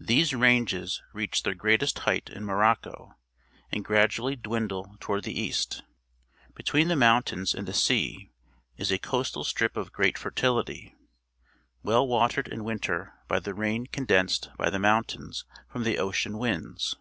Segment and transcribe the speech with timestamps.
[0.00, 3.16] These ranges reach their greatest height in Morocco,
[3.70, 5.82] and gradually dwindle toward the east.
[6.54, 8.30] Between the inountains and the sea
[8.78, 10.94] is a coastal strip of great fertility,
[11.82, 16.94] well watered in winter by the rain condensed by the mountains from the ocean winds.